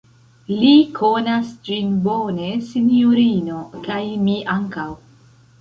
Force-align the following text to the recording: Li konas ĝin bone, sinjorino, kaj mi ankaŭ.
Li 0.61 0.69
konas 0.99 1.51
ĝin 1.67 1.93
bone, 2.09 2.49
sinjorino, 2.71 3.61
kaj 3.87 4.03
mi 4.27 4.43
ankaŭ. 4.57 4.91